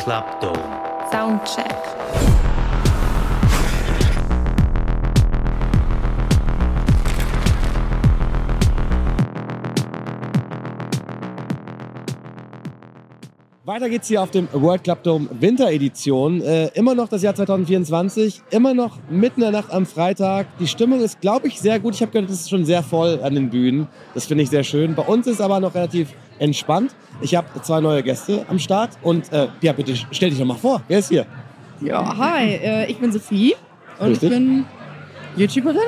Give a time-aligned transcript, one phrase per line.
[0.00, 1.10] World Club Dome.
[1.10, 1.76] Soundcheck.
[13.64, 16.40] Weiter geht's hier auf dem World Club Dome Winteredition.
[16.40, 20.46] Äh, immer noch das Jahr 2024, immer noch mitten in der Nacht am Freitag.
[20.58, 21.94] Die Stimmung ist, glaube ich, sehr gut.
[21.94, 23.86] Ich habe gehört, es ist schon sehr voll an den Bühnen.
[24.14, 24.94] Das finde ich sehr schön.
[24.94, 26.92] Bei uns ist aber noch relativ entspannt.
[27.20, 30.56] Ich habe zwei neue Gäste am Start und äh, ja, bitte stell dich doch mal
[30.56, 30.82] vor.
[30.88, 31.26] Wer ist hier?
[31.80, 33.54] Ja, hi, äh, ich bin Sophie
[34.00, 34.30] und Richtig.
[34.30, 34.64] ich bin
[35.36, 35.78] YouTuberin.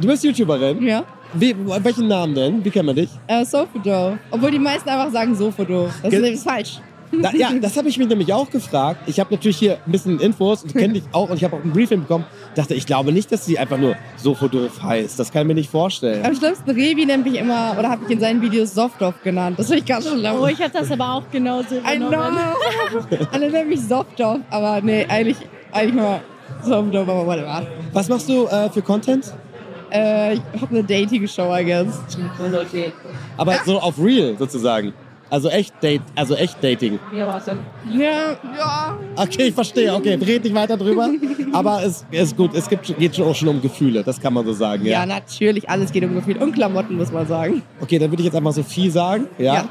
[0.00, 0.82] Du bist YouTuberin.
[0.82, 1.04] Ja.
[1.34, 2.64] Wie, welchen Namen denn?
[2.64, 3.08] Wie kennt man dich?
[3.26, 4.16] Äh, Sofodo.
[4.32, 5.88] Obwohl die meisten einfach sagen Sofodo.
[6.02, 6.80] Das Ge- ist falsch.
[7.12, 9.02] Da, ja, das habe ich mich nämlich auch gefragt.
[9.06, 11.64] Ich habe natürlich hier ein bisschen Infos und kenne dich auch und ich habe auch
[11.64, 12.24] ein Briefing bekommen.
[12.54, 15.18] Dachte, ich glaube nicht, dass sie einfach nur Sofodorf heißt.
[15.18, 16.24] Das kann ich mir nicht vorstellen.
[16.24, 19.58] Am schlimmsten Revi nennt mich immer, oder habe ich in seinen Videos Softdorf genannt.
[19.58, 20.34] Das finde ich ganz schlimm.
[20.40, 22.08] Oh, ich habe das aber auch genauso I know.
[22.08, 22.38] übernommen.
[23.32, 25.36] Alle nennen mich Softdorf, aber nee, eigentlich,
[25.72, 26.20] eigentlich mal
[26.62, 27.66] Softdorf, aber whatever.
[27.92, 29.32] Was machst du äh, für Content?
[29.92, 32.00] Äh, ich habe eine Dating-Show, I guess.
[33.36, 34.92] Aber so auf Real sozusagen.
[35.30, 36.98] Also echt Date, also echt Dating.
[37.16, 37.26] Ja,
[38.58, 38.98] ja.
[39.16, 39.94] Okay, ich verstehe.
[39.94, 41.08] Okay, red nicht weiter drüber.
[41.52, 42.52] Aber es ist gut.
[42.54, 44.02] Es gibt, geht schon auch schon um Gefühle.
[44.02, 44.84] Das kann man so sagen.
[44.84, 45.06] Ja, Ja.
[45.06, 46.36] natürlich, alles geht um Gefühl.
[46.38, 47.62] Und Klamotten, muss man sagen.
[47.80, 49.28] Okay, dann würde ich jetzt einfach Sophie sagen.
[49.38, 49.54] Ja.
[49.54, 49.68] Ja.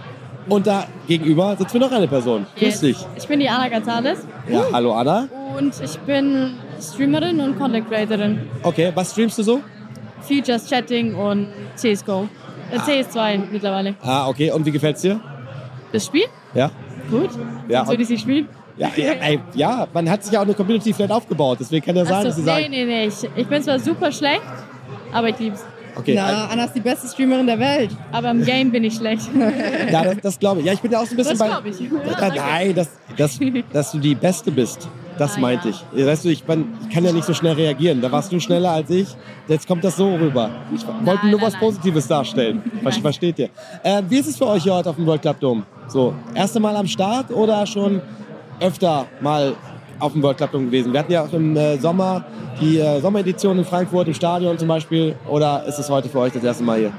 [0.47, 2.45] Und da gegenüber sitzt mir noch eine Person.
[2.57, 2.97] Grüß dich.
[3.17, 4.19] Ich bin die Anna Gonzalez
[4.49, 5.27] Ja, hallo Anna.
[5.57, 8.39] und ich bin Streamerin und Content Creatorin.
[8.63, 9.59] Okay, was streamst du so?
[10.21, 12.27] Features, Chatting und CSGO.
[12.71, 13.95] Äh, CS2 mittlerweile.
[14.01, 14.51] Ah, okay.
[14.51, 15.19] Und wie gefällt's dir?
[15.91, 16.25] Das Spiel?
[16.53, 16.71] Ja.
[17.09, 17.29] Gut.
[17.67, 18.47] Ja, Sonst würde ich sie spielen.
[18.77, 21.57] Ja, ja, ey, ja, man hat sich ja auch eine Community vielleicht aufgebaut.
[21.59, 23.07] Deswegen kann ja sein, dass sie nee, sagen, nee, nee.
[23.07, 24.41] Ich, ich bin zwar super schlecht,
[25.11, 25.65] aber ich lieb's.
[25.97, 27.91] okay, Na, Anna ist die beste Streamerin der Welt.
[28.11, 29.29] Aber im Game bin ich schlecht.
[29.91, 30.67] ja, das, das glaube ich.
[30.67, 31.69] Ja, ich bin ja auch so ein bisschen Das bei.
[31.69, 31.81] ich.
[31.81, 33.37] Ja, nein, dass, dass,
[33.73, 34.87] dass du die Beste bist.
[35.19, 35.75] Das Ah, meinte ja.
[35.93, 36.05] ich.
[36.05, 38.01] Weißt du, ich, bin, ich kann ja nicht so schnell reagieren.
[38.01, 39.07] Da warst du schneller als ich.
[39.47, 40.49] Jetzt kommt das so rüber.
[40.73, 41.59] Ich wollte nur nein, was nein.
[41.61, 42.61] Positives darstellen.
[42.81, 43.01] Ver Nein.
[43.01, 43.49] versteht ihr?
[43.83, 45.63] Äh, wie ist es für euch hier heute auf dem World Club Dome?
[45.87, 48.01] So, erste Mal am Start oder schon
[48.59, 49.53] öfter mal
[49.99, 50.91] auf dem World Club Dome gewesen?
[50.93, 52.23] Wir hatten ja auch im äh, Sommer
[52.61, 55.15] die äh, Sommeredition in Frankfurt im Stadion zum Beispiel.
[55.27, 56.91] Oder ist es heute für euch das erste Mal hier?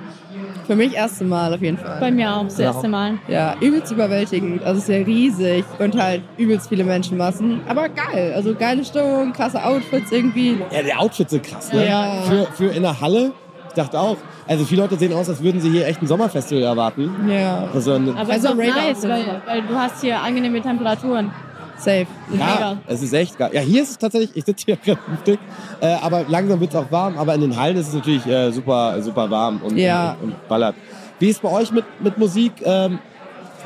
[0.66, 1.98] Für mich erste Mal auf jeden Fall.
[1.98, 2.66] Bei mir auch das Ja.
[2.66, 3.14] erste Mal.
[3.26, 4.62] Ja, übelst überwältigend.
[4.62, 7.60] Also es ist ja riesig und halt übelst viele Menschenmassen.
[7.68, 8.32] Aber geil.
[8.36, 10.58] Also geile Stimmung, krasse Outfits irgendwie.
[10.70, 11.88] Ja, die Outfits sind krass, ne?
[11.88, 12.22] Ja.
[12.22, 13.32] Für, für in der Halle,
[13.68, 16.62] ich dachte auch, also viele Leute sehen aus, als würden sie hier echt ein Sommerfestival
[16.62, 17.10] erwarten.
[17.28, 20.60] Ja, Also ein, Aber Also es ist auch nice, weil, weil du hast hier angenehme
[20.60, 21.32] Temperaturen.
[21.80, 22.06] Safe.
[22.36, 23.50] ja, es ist echt geil.
[23.52, 25.38] Ja, hier ist es tatsächlich, ich sitze hier vernünftig,
[25.80, 28.50] äh, aber langsam wird es auch warm, aber in den Hallen ist es natürlich äh,
[28.52, 30.16] super, super warm und, Ja.
[30.22, 30.74] und, und ballert.
[31.18, 32.52] Wie ist es bei euch mit, mit Musik?
[32.64, 32.98] Ähm,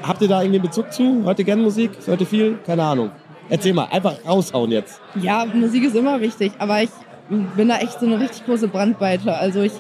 [0.02, 1.22] habt ihr da irgendwie einen Bezug zu?
[1.24, 1.92] Hört ihr gerne Musik?
[2.04, 2.58] Hört ihr viel?
[2.66, 3.10] Keine Ahnung.
[3.48, 5.00] Erzähl mal, einfach raushauen jetzt.
[5.20, 6.90] Ja, Musik ist immer wichtig, aber ich
[7.28, 9.36] bin da echt so eine richtig große Brandweite.
[9.36, 9.72] Also ich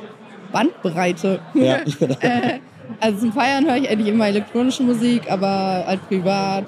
[0.52, 1.40] Bandbreite.
[1.54, 1.76] Ja.
[2.20, 2.60] äh,
[3.00, 6.64] also zum Feiern höre ich eigentlich immer elektronische Musik, aber halt privat.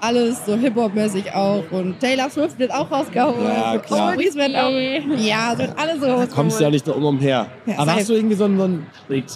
[0.00, 1.64] Alles so Hip-Hop-mäßig auch.
[1.72, 3.34] Und Taylor Swift wird auch rausgehauen.
[3.44, 4.10] Ja, klar.
[4.10, 4.70] Oldies werden auch.
[5.18, 6.30] Ja, es wird alles so rausgeholt.
[6.30, 7.46] kommst du ja nicht drum umher.
[7.66, 7.98] Ja, Aber safe.
[8.00, 8.64] hast du irgendwie so einen, so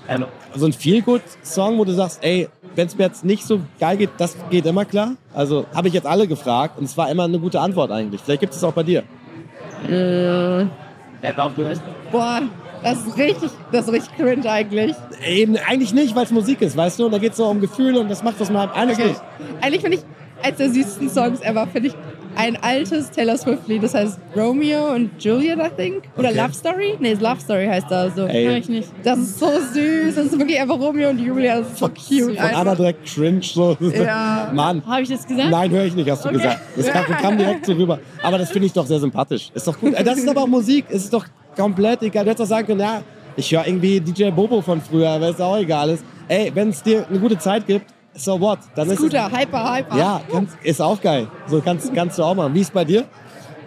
[0.09, 0.25] einen,
[0.55, 4.11] so einen Feel-Good-Song, wo du sagst, ey, wenn es mir jetzt nicht so geil geht,
[4.19, 5.17] das geht immer klar?
[5.35, 8.21] Also habe ich jetzt alle gefragt und es war immer eine gute Antwort eigentlich.
[8.21, 9.03] Vielleicht gibt es auch bei dir.
[9.89, 10.67] Äh,
[12.13, 12.41] boah,
[12.83, 14.95] das ist richtig, das ist richtig cringe eigentlich.
[15.27, 17.07] Eben eigentlich nicht, weil es Musik ist, weißt du?
[17.07, 19.09] Und da geht es so um Gefühle und das macht das mal eigentlich Okay.
[19.09, 19.21] nicht.
[19.61, 20.03] Eigentlich finde ich,
[20.43, 21.95] eines der süßesten Songs ever, finde ich
[22.35, 26.05] ein altes Taylor Swift-Lied, das heißt Romeo und Juliet, I think.
[26.17, 26.39] Oder Okay.
[26.39, 26.95] Love Story?
[26.99, 28.25] Nee, Love Story heißt das so.
[28.25, 28.47] Ey.
[28.47, 28.89] Hör ich nicht.
[29.05, 32.39] Das ist so süß, das ist wirklich einfach Romeo und Julia, das ist so cute.
[32.39, 33.43] Von Anna direkt cringe.
[33.43, 33.77] So.
[33.81, 34.51] Ja.
[34.55, 34.83] Mann.
[34.87, 35.51] Habe ich das gesagt?
[35.51, 36.39] Nein, höre ich nicht, hast du Okay.
[36.39, 36.61] gesagt.
[36.75, 37.99] Das kam, kam direkt so rüber.
[38.23, 39.51] Aber das finde ich doch sehr sympathisch.
[39.53, 39.93] Ist doch gut.
[39.93, 40.87] Äh, Das ist aber auch Musik.
[40.89, 42.25] Es ist doch komplett egal.
[42.25, 43.03] Du hättest auch sagen können, ja,
[43.37, 46.05] ich höre irgendwie DJ Bobo von früher, weil es auch egal ist.
[46.29, 48.59] Ey, wenn es dir eine gute Zeit gibt, so what?
[48.75, 49.95] Dann ist Scooter, hyper, hyper.
[49.95, 51.27] es, ja, kannst, ist auch geil.
[51.47, 52.55] So kannst, kannst du auch machen.
[52.55, 53.05] Wie ist bei dir?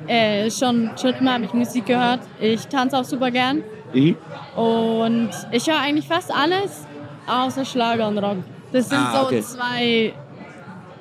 [0.07, 2.19] Äh, schon, schon immer habe ich Musik gehört.
[2.39, 3.63] Ich tanze auch super gern.
[3.93, 4.15] Mhm.
[4.55, 6.85] Und ich höre eigentlich fast alles
[7.27, 8.37] außer Schlager und Rock.
[8.71, 9.41] Das sind Ah, so okay.
[9.41, 10.13] zwei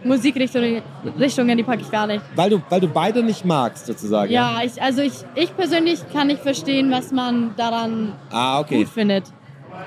[0.05, 0.83] Musikrichtungen,
[1.19, 2.23] Richtungen, die packe ich gar nicht.
[2.37, 4.31] Weil du, weil du beide nicht magst, sozusagen.
[4.33, 8.79] Ja, ich, also ich, ich persönlich kann nicht verstehen, was man daran Ah, okay.
[8.79, 9.25] gut findet.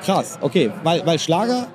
[0.03, 0.71] Krass, okay.
[0.83, 1.67] Weil, weil Schlager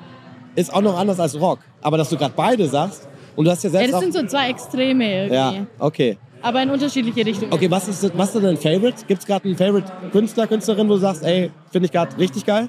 [0.55, 1.61] ist auch noch anders als Rock.
[1.83, 4.03] Aber dass du gerade beide sagst und du hast ja Ja, selbst das auch...
[4.03, 5.35] sind so zwei Extreme irgendwie.
[5.35, 6.17] ja, okay.
[6.45, 7.53] Aber in unterschiedliche Richtungen.
[7.53, 9.05] Okay, was ist, was ist denn dein Favorite?
[9.07, 12.69] Gibt es gerade einen Favorite-Künstler, Künstlerin, wo du sagst, ey, finde ich gerade richtig geil?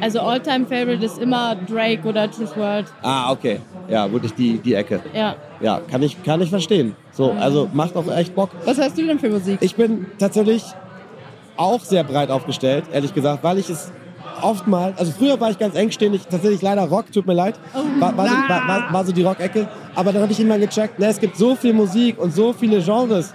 [0.00, 2.86] Also Alltime Favorite ist immer Drake oder Truth World.
[3.02, 3.60] Ah, okay.
[3.88, 5.00] Ja, wirklich die, die Ecke.
[5.14, 5.36] Ja.
[5.60, 6.96] Ja, kann ich, kann ich verstehen.
[7.12, 8.50] So, also macht auch echt Bock.
[8.64, 9.58] Was hörst du denn für Musik?
[9.60, 10.64] Ich bin tatsächlich
[11.56, 13.92] auch sehr breit aufgestellt, ehrlich gesagt, weil ich es
[14.42, 17.54] oftmals, also früher war ich ganz engständig, tatsächlich leider Rock, tut mir leid,
[17.98, 21.06] war, war, so, war, war, so die Rock-Ecke, aber dann habe ich immer gecheckt, ne,
[21.06, 23.34] es gibt so viel Musik und so viele Genres,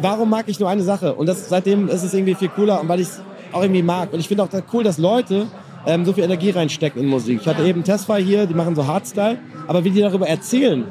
[0.00, 1.14] warum mag ich nur eine Sache?
[1.14, 3.22] Und das, seitdem ist es irgendwie viel cooler und weil ich es
[3.52, 4.12] auch irgendwie mag.
[4.12, 5.46] Und ich finde auch cool, dass Leute
[5.86, 7.40] ähm, so viel Energie reinstecken in Musik.
[7.40, 10.84] Ich hatte eben Tesfy hier, die machen so Hardstyle, aber wie die darüber erzählen,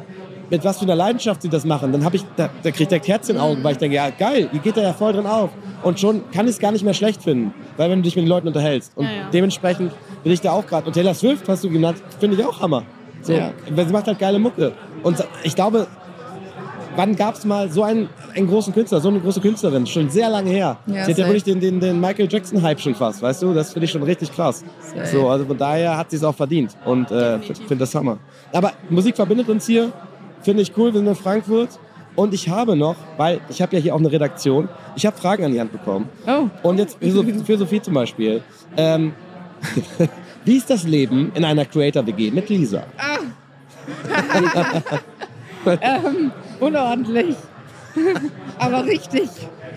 [0.50, 3.00] mit was für einer Leidenschaft sie das machen, dann habe ich, da, da kriegt der
[3.02, 5.26] Herz in den Augen, weil ich denke, ja geil, ihr geht da ja voll drin
[5.28, 5.50] auf.
[5.84, 8.26] Und schon kann ich es gar nicht mehr schlecht finden, weil wenn du dich mit
[8.26, 8.92] den Leuten unterhältst.
[8.96, 9.30] Und Ja, ja.
[9.34, 9.92] dementsprechend
[10.24, 10.88] bin ich da auch gerade.
[10.88, 12.84] Und Taylor Swift, hast du genannt, finde ich auch Hammer.
[13.22, 13.52] So, Ja.
[13.72, 14.72] weil Sie macht halt geile Mucke.
[15.04, 15.88] Und ich glaube,
[16.96, 19.86] wann gab es mal so einen, einen großen Künstler, so eine große Künstlerin?
[19.88, 20.78] Schon sehr lange her.
[20.88, 23.54] Ja, sie hat ja wirklich den, den, den Michael Jackson-Hype schon fast, weißt du?
[23.54, 24.64] Das finde ich schon richtig krass.
[24.82, 25.06] Safe.
[25.08, 26.76] So, also von daher hat sie es auch verdient.
[26.86, 28.18] Und äh, finde das Hammer.
[28.52, 29.92] Aber Musik verbindet uns hier.
[30.42, 31.70] Finde ich cool, wir sind in Frankfurt.
[32.16, 35.46] Und ich habe noch, weil ich habe ja hier auch eine Redaktion, ich habe Fragen
[35.46, 36.10] an die Hand bekommen.
[36.28, 36.50] Oh.
[36.64, 38.42] Und jetzt für, Sophie- für Sophie zum Beispiel.
[38.76, 39.14] Ähm,
[40.46, 42.84] wie ist das Leben in einer Creator-WG mit Lisa?
[45.82, 47.36] ähm, unordentlich.
[48.60, 49.30] aber richtig.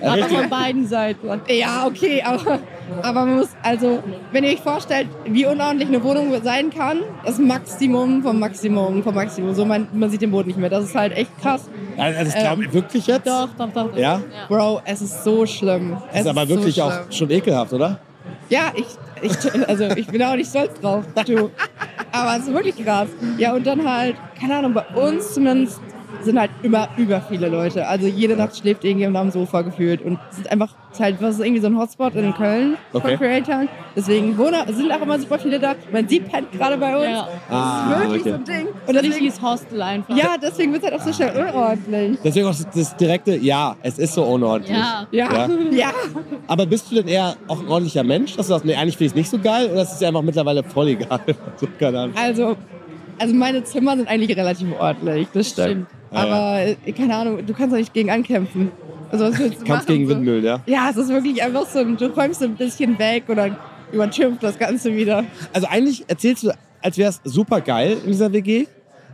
[0.03, 1.29] Ja, Aber von beiden Seiten.
[1.49, 2.59] Ja, okay, aber,
[3.03, 4.03] aber man muss, also,
[4.33, 9.15] wenn ihr euch vorstellt, wie unordentlich eine Wohnung sein kann, das Maximum vom Maximum vom
[9.15, 9.55] Maximum.
[9.55, 10.71] So, man, man sieht den Boden nicht mehr.
[10.71, 11.69] Das ist halt echt krass.
[11.97, 13.27] Also das glaube ich wirklich jetzt?
[13.27, 13.91] Doch, doch, doch.
[13.91, 13.97] doch.
[13.97, 14.21] Ja?
[14.49, 15.97] Bro, es ist so schlimm.
[16.13, 18.01] Es ist aber wirklich so auch schon ekelhaft, oder?
[18.49, 18.87] Ja, ich,
[19.23, 21.51] ich, also ich bin auch nicht stolz drauf, du.
[22.11, 23.09] Aber es ist wirklich krass.
[23.39, 25.81] Ja, und dann halt, keine Ahnung, bei uns zumindest
[26.23, 27.87] sind halt immer über viele Leute.
[27.87, 30.03] Also jede Nacht schläft irgendjemand am Sofa gefühlt.
[30.03, 32.77] Und es ist einfach, es ist halt, was ist irgendwie so ein Hotspot in Köln
[32.93, 33.09] Okay.
[33.09, 33.69] von Creatoren.
[33.97, 35.75] Deswegen wohnen, sind auch immer super viele da.
[35.93, 37.05] Man sieht pennt gerade bei uns.
[37.07, 37.29] Ja.
[37.51, 38.31] Ah, das ist wirklich okay.
[38.31, 38.67] so ein Ding.
[38.69, 40.17] Und Ein deswegen, richtiges Hostel einfach.
[40.17, 42.19] ja, deswegen wird es halt auch so schnell unordentlich.
[42.23, 44.77] Deswegen auch das direkte, ja, es ist so unordentlich.
[44.77, 45.07] Ja.
[45.11, 45.49] Ja, Ja.
[45.71, 45.93] ja.
[46.47, 49.07] Aber bist du denn eher auch ein ordentlicher Mensch, dass du sagst, nee, eigentlich finde
[49.07, 51.21] ich es nicht so geil oder ist es einfach mittlerweile voll egal?
[51.57, 52.17] so, keine Ahnung.
[52.17, 52.57] Also,
[53.19, 55.87] also meine Zimmer sind eigentlich relativ ordentlich, das stimmt.
[56.13, 56.33] Ah, ja.
[56.33, 58.71] Aber äh, keine Ahnung, du kannst doch nicht gegen ankämpfen.
[59.11, 59.87] Also was willst du Kampf machen?
[59.87, 60.09] gegen?
[60.09, 60.61] Windmüll, ja.
[60.67, 63.57] Ja, es ist wirklich einfach so, du räumst so ein bisschen weg oder
[63.93, 65.25] überschimpft das Ganze wieder.
[65.53, 66.51] Also eigentlich erzählst du,
[66.81, 68.67] als wäre es super geil in dieser WG.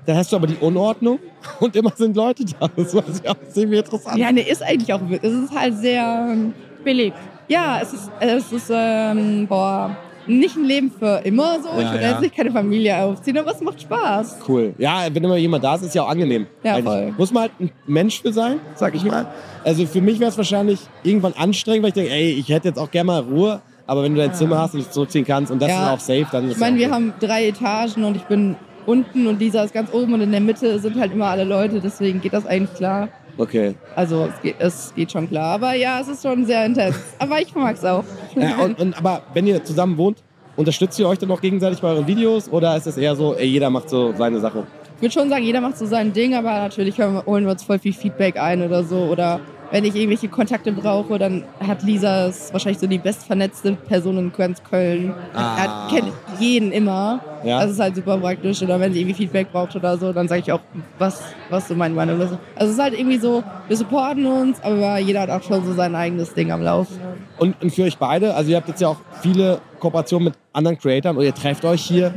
[0.07, 1.19] Dann hast du aber die Unordnung
[1.61, 2.69] und immer sind Leute da.
[2.75, 4.17] Das ist ja auch ziemlich interessant.
[4.19, 6.55] Ja, ne, ist eigentlich auch, es ist halt sehr, ähm,
[6.85, 7.13] Billig.
[7.49, 9.95] ja, es ist, es ist, ähm, boah,
[10.29, 11.69] nicht ein Leben für immer so.
[11.79, 12.11] ich Ja, will ja.
[12.11, 14.39] jetzt nicht keine Familie aufziehen, aber es macht Spaß.
[14.49, 14.75] Cool.
[14.79, 16.47] Ja, wenn immer jemand da ist, ist ja auch angenehm.
[16.63, 17.15] Ja, voll.
[17.17, 19.27] Muss man halt ein Mensch für sein, sag ich mal.
[19.65, 22.79] Also für mich wäre es wahrscheinlich irgendwann anstrengend, weil ich denke, ey, ich hätte jetzt
[22.79, 23.61] auch gerne mal Ruhe.
[23.87, 26.27] Aber wenn du dein Zimmer hast und dich zurückziehen kannst und das ist auch safe,
[26.31, 29.39] dann ist Ich meine, es wir auch haben drei Etagen und ich bin unten und
[29.39, 32.35] dieser ist ganz oben und in der Mitte sind halt immer alle Leute, deswegen geht
[32.35, 33.09] das eigentlich klar.
[33.39, 33.77] Okay.
[33.95, 35.55] Also es geht, es geht schon klar.
[35.55, 36.97] Aber ja, es ist schon sehr intens.
[37.19, 38.05] Aber ich mag es auch.
[38.35, 40.19] Ja, und, und, aber wenn ihr zusammen wohnt,
[40.57, 43.47] unterstützt ihr euch dann auch gegenseitig bei euren Videos oder ist es eher so, ey,
[43.47, 44.67] jeder macht so seine Sache?
[44.97, 47.79] Ich würde schon sagen, jeder macht so sein Ding, aber natürlich holen wir uns voll
[47.79, 48.97] viel Feedback ein oder so.
[48.97, 49.39] Oder
[49.71, 54.33] wenn ich irgendwelche Kontakte brauche, dann hat Lisa ist wahrscheinlich so die bestvernetzte Person in
[54.33, 55.15] ganz Köln.
[55.35, 55.57] Ah.
[55.59, 57.21] Er kennt jeden immer.
[57.45, 57.61] Ja.
[57.61, 58.63] Das ist halt super praktisch.
[58.63, 60.61] Oder wenn sie irgendwie Feedback braucht oder so, dann sage ich auch,
[60.99, 62.33] was, was so meine Meinung ist.
[62.33, 65.75] Also es ist halt irgendwie so, wir supporten uns, aber jeder hat auch schon so
[65.75, 66.99] sein eigenes Ding am Laufen.
[67.39, 70.79] Und, und für euch beide, also ihr habt jetzt ja auch viele Kooperationen mit anderen
[70.79, 72.13] Creatoren und ihr trefft euch hier.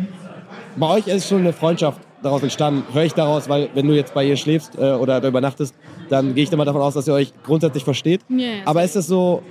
[0.77, 4.13] Bei euch ist schon eine Freundschaft daraus entstanden, höre ich daraus, weil wenn du jetzt
[4.13, 5.75] bei ihr schläfst äh, oder da übernachtest,
[6.09, 8.21] dann gehe ich mal davon aus, dass ihr euch grundsätzlich versteht.
[8.29, 8.47] Ja.
[8.65, 9.41] Aber ist das so,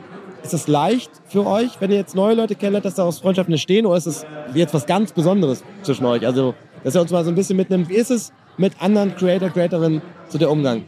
[0.42, 3.86] ist das leicht für euch, wenn ihr jetzt neue Leute kennenlernt, dass daraus Freundschaften entstehen
[3.86, 6.24] oder ist es jetzt was ganz Besonderes zwischen euch?
[6.26, 9.50] Also, dass ihr uns mal so ein bisschen mitnimmt, wie ist es mit anderen Creator,
[9.50, 10.84] Creatorinnen so der Umgang?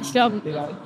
[0.00, 0.42] Ich glaube,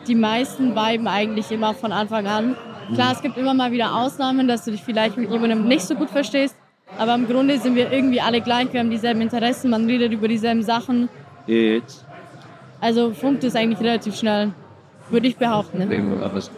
[0.07, 2.57] die meisten viben eigentlich immer von Anfang an.
[2.95, 5.95] Klar, es gibt immer mal wieder Ausnahmen, dass du dich vielleicht mit jemandem nicht so
[5.95, 6.55] gut verstehst.
[6.99, 8.73] Aber im Grunde sind wir irgendwie alle gleich.
[8.73, 11.09] Wir haben dieselben Interessen, man redet über dieselben Sachen.
[12.81, 14.53] Also funkt es eigentlich relativ schnell.
[15.11, 15.81] würde ich behaupten.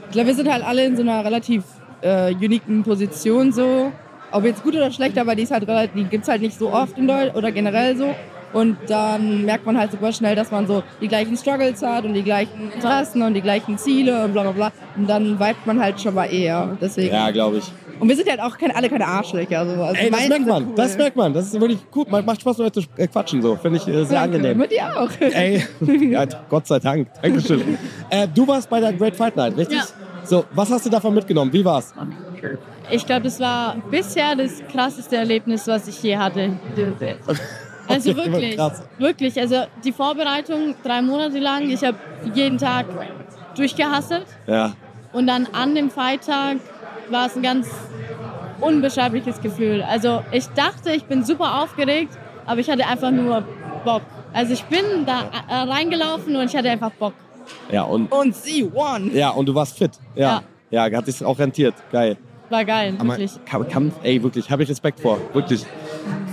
[0.07, 1.65] Ich glaube, wir sind halt alle in so einer relativ
[2.01, 3.93] äh, uniken Position so.
[4.31, 6.73] Ob jetzt gut oder schlecht, aber die ist halt relativ, die gibt's halt nicht so
[6.73, 8.15] oft in Deutschland oder generell so.
[8.53, 12.15] Und dann merkt man halt super schnell, dass man so die gleichen Struggles hat und
[12.15, 14.73] die gleichen Interessen und die gleichen Ziele und bla bla bla.
[14.97, 16.77] Und dann vibet man halt schon mal eher.
[16.81, 17.15] Deswegen.
[17.15, 17.65] Ja, glaube ich.
[18.01, 19.67] Und wir sind halt auch keine, alle keine Arschlöcher.
[19.67, 19.83] So.
[19.83, 20.67] Also Ey, das merkt man.
[20.69, 20.73] cool.
[20.77, 21.33] Das merkt man.
[21.35, 22.11] Das ist wirklich gut.
[22.11, 23.43] Man macht Spaß, mit euch zu äh, quatschen.
[23.43, 23.57] So.
[23.57, 24.37] Finde ich äh, sehr Danke.
[24.37, 24.59] angenehm.
[24.59, 25.11] Mit dir auch.
[25.21, 25.65] Ey,
[26.11, 27.09] ja, Gott sei Dank.
[27.21, 27.77] Dankeschön.
[28.11, 29.79] äh, du warst bei der Great Fight Night, richtig?
[29.79, 29.85] Ja.
[30.25, 31.53] So, was hast du davon mitgenommen?
[31.53, 31.93] Wie war's?
[32.91, 36.53] Ich glaube, das war bisher das krasseste Erlebnis, was ich je hatte.
[37.89, 38.83] Also wirklich, krass.
[38.99, 39.41] wirklich.
[39.41, 41.69] Also die Vorbereitung drei Monate lang.
[41.71, 41.97] Ich habe
[42.35, 42.87] jeden Tag
[43.57, 44.73] durchgehasselt Ja.
[45.13, 46.59] und dann an dem Freitag
[47.11, 47.69] war es ein ganz
[48.61, 49.83] unbeschreibliches Gefühl.
[49.83, 52.17] Also ich dachte, ich bin super aufgeregt,
[52.47, 53.43] aber ich hatte einfach nur
[53.85, 54.03] Bock.
[54.33, 57.15] Also ich bin da äh, reingelaufen und ich hatte einfach Bock.
[57.71, 59.15] Ja, und, Und sie won.
[59.15, 59.93] ja, und du warst fit.
[60.15, 60.43] Ja.
[60.71, 61.75] Ja, hat sich auch rentiert.
[61.91, 62.17] Geil.
[62.51, 63.33] War geil, Aber wirklich.
[63.47, 65.19] Kampf, Kampf, ey, wirklich, habe ich Respekt vor.
[65.33, 65.65] Wirklich.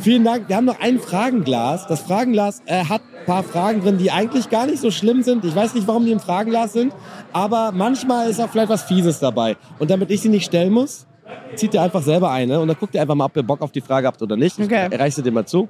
[0.01, 0.50] Vielen Dank.
[0.50, 1.88] Wir haben noch ein Fragenglas.
[1.88, 5.44] Das Fragenglas äh, hat ein paar Fragen drin, die eigentlich gar nicht so schlimm sind.
[5.46, 6.94] Ich weiß nicht, warum die im Fragenglas sind,
[7.34, 9.58] aber manchmal ist auch vielleicht was Fieses dabei.
[9.79, 11.08] Und damit ich sie nicht stellen muss,
[11.55, 13.72] zieht ihr einfach selber eine und dann guckt ihr einfach mal, ob ihr Bock auf
[13.72, 14.60] die Frage habt oder nicht.
[14.60, 14.89] Okay.
[14.91, 15.70] Ich reiche sie dir mal zu.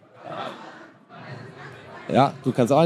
[2.09, 2.85] Ja, du kannst auch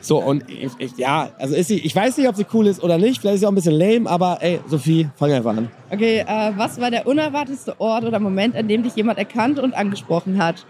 [0.00, 2.82] So, und ich, ich, ja, also ist sie, ich weiß nicht, ob sie cool ist
[2.82, 3.20] oder nicht.
[3.20, 5.68] Vielleicht ist sie auch ein bisschen lame, aber ey, Sophie, fang einfach an.
[5.90, 9.74] Okay, äh, was war der unerwartetste Ort oder Moment, an dem dich jemand erkannt und
[9.74, 10.64] angesprochen hat?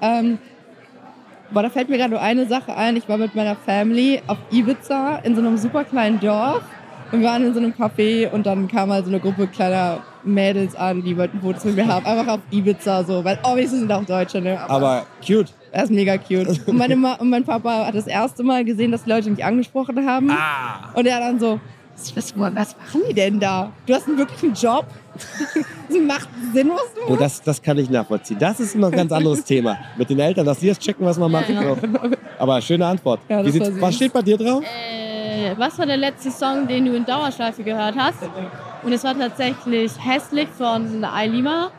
[0.00, 0.38] Ähm,
[1.50, 2.96] boah, da fällt mir gerade nur eine Sache ein.
[2.96, 6.62] Ich war mit meiner Family auf Ibiza in so einem super kleinen Dorf.
[7.12, 10.02] Und wir waren in so einem Café und dann kam halt so eine Gruppe kleiner
[10.24, 12.04] Mädels an, die wollten Fotos mit mir haben.
[12.04, 14.58] Einfach auf Ibiza so, weil oh, wir sind auch Deutsche, ne?
[14.68, 15.52] Aber cute.
[15.74, 16.46] Er ist mega cute.
[16.66, 19.44] Und, meine Ma und mein Papa hat das erste Mal gesehen, dass die Leute mich
[19.44, 20.30] angesprochen haben.
[20.30, 20.92] Ah.
[20.94, 21.58] Und er dann so,
[22.14, 23.72] was, machen die denn da?
[23.84, 24.86] Du hast einen wirklichen Job?
[25.86, 28.38] Das macht Sinn, was du Oh, das, das kann ich nachvollziehen.
[28.38, 29.76] Das ist noch ein ganz anderes Thema.
[29.96, 31.46] Mit den Eltern, dass die das checken, was man macht.
[31.48, 31.76] So.
[32.38, 33.20] Aber schöne Antwort.
[33.28, 34.64] Ja, was steht bei dir drauf?
[34.64, 38.18] Äh, was war der letzte Song, den du in Dauerschleife gehört hast?
[38.82, 41.70] Und es war tatsächlich Hässlich von Ailima.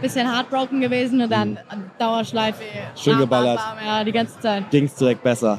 [0.00, 1.58] Bisschen heartbroken gewesen und dann
[1.98, 2.62] Dauerschleife.
[2.96, 3.58] Schön Bam, bam, geballert.
[3.58, 4.70] bam, Ja, die ganze Zeit.
[4.70, 5.58] Ging's direkt besser.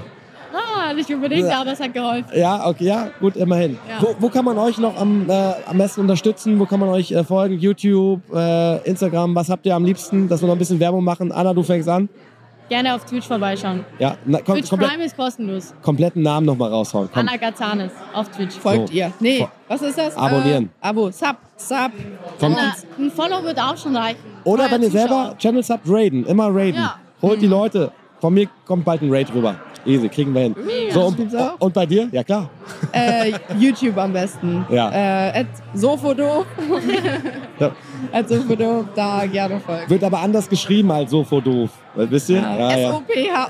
[0.53, 1.61] Ah, nicht unbedingt, Ja.
[1.61, 2.27] aber es hat geholfen.
[2.37, 3.77] Ja, okay, ja, gut, immerhin.
[3.87, 4.01] Ja.
[4.01, 5.33] Wo, wo kann man euch noch am, äh,
[5.65, 6.59] am besten unterstützen?
[6.59, 7.57] Wo kann man euch äh, folgen?
[7.57, 10.27] YouTube, äh, Instagram, was habt ihr am liebsten?
[10.27, 11.31] Dass wir noch ein bisschen Werbung machen.
[11.31, 12.09] Anna, du fängst an.
[12.71, 13.83] Gerne auf Twitch vorbeischauen.
[13.99, 15.73] Ja, na, kom Twitch komplett, Prime ist kostenlos.
[15.81, 17.09] kompletten Namen nochmal raushauen.
[17.13, 17.27] Komm.
[17.27, 18.55] Anna Gazanes auf Twitch.
[18.55, 18.93] Folgt So.
[18.93, 19.11] ihr.
[19.19, 20.15] Nee, Fol- was ist das?
[20.15, 20.69] Abonnieren.
[20.81, 21.91] Äh, Abo, Sub, Sub.
[22.39, 22.53] Komm.
[22.55, 24.19] Na, ein Follow wird auch schon reichen.
[24.45, 25.07] Oder wenn ihr Zuschauer.
[25.09, 26.75] selber Channel Sub raiden, immer raiden.
[26.75, 26.95] Ja.
[27.21, 27.91] Holt die Leute.
[28.21, 29.55] Von mir kommt bald ein Raid rüber.
[29.85, 30.55] Easy, kriegen wir hin.
[30.91, 31.17] So, und,
[31.59, 32.07] und bei dir?
[32.11, 32.49] Ja, klar.
[32.93, 34.63] Äh, YouTube am besten.
[34.69, 34.91] Ja.
[34.91, 36.45] Äh, at Sofodo.
[37.59, 37.71] Ja.
[38.11, 39.89] At Sofodo, da gerne folgen.
[39.89, 41.69] Wird aber anders geschrieben als so vor doof.
[41.95, 42.37] Wisst ihr?
[42.37, 42.89] Ja, ja.
[42.89, 43.49] S-O-P-H.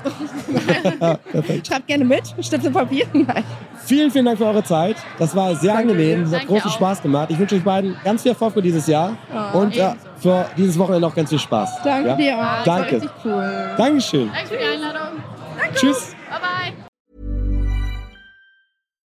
[1.66, 2.22] Schreibt gerne mit.
[2.40, 3.06] Stifte Papier.
[3.12, 3.44] Nein.
[3.84, 4.96] Vielen, vielen Dank für eure Zeit.
[5.18, 6.22] Das war sehr Danke angenehm.
[6.22, 6.74] Es hat Danke großen auch.
[6.74, 7.30] Spaß gemacht.
[7.30, 9.16] Ich wünsche euch beiden ganz viel Erfolg für dieses Jahr.
[9.52, 11.82] und äh, für dieses Wochenende auch ganz viel Spaß.
[11.84, 12.16] Danke ja?
[12.16, 12.40] dir auch.
[12.40, 12.94] Das war Danke.
[12.96, 13.70] richtig cool.
[13.76, 14.30] Dankeschön.
[14.32, 15.18] Danke für die Einladung.
[15.74, 16.11] Tschüss.